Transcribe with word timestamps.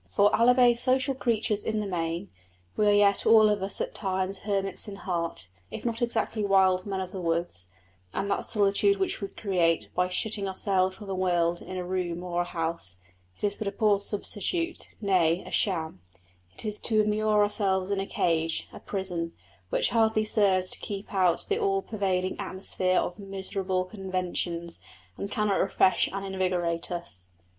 For 0.09 0.35
albeit 0.35 0.79
social 0.79 1.13
creatures 1.13 1.63
in 1.63 1.79
the 1.79 1.85
main, 1.85 2.31
we 2.75 2.87
are 2.87 2.91
yet 2.91 3.23
all 3.27 3.49
of 3.49 3.61
us 3.61 3.79
at 3.79 3.93
times 3.93 4.39
hermits 4.39 4.87
in 4.87 4.95
heart, 4.95 5.47
if 5.69 5.85
not 5.85 6.01
exactly 6.01 6.43
wild 6.43 6.87
men 6.87 6.99
of 7.01 7.11
the 7.11 7.21
woods; 7.21 7.67
and 8.11 8.27
that 8.31 8.47
solitude 8.47 8.97
which 8.97 9.21
we 9.21 9.27
create 9.27 9.93
by 9.93 10.09
shutting 10.09 10.47
ourselves 10.47 10.95
from 10.95 11.05
the 11.05 11.13
world 11.13 11.61
in 11.61 11.77
a 11.77 11.85
room 11.85 12.23
or 12.23 12.41
a 12.41 12.45
house, 12.45 12.95
is 13.43 13.55
but 13.57 13.67
a 13.67 13.71
poor 13.71 13.99
substitute 13.99 14.87
nay, 14.99 15.43
a 15.45 15.51
sham: 15.51 16.01
it 16.55 16.65
is 16.65 16.79
to 16.79 16.99
immure 17.03 17.43
ourselves 17.43 17.91
in 17.91 17.99
a 17.99 18.07
cage, 18.07 18.67
a 18.73 18.79
prison, 18.79 19.33
which 19.69 19.89
hardly 19.89 20.23
serves 20.25 20.71
to 20.71 20.79
keep 20.79 21.13
out 21.13 21.45
the 21.47 21.59
all 21.59 21.83
pervading 21.83 22.35
atmosphere 22.39 22.97
of 22.99 23.19
miserable 23.19 23.85
conventions, 23.85 24.79
and 25.15 25.29
cannot 25.29 25.59
refresh 25.59 26.09
and 26.11 26.25
invigorate 26.25 26.89
us. 26.89 27.29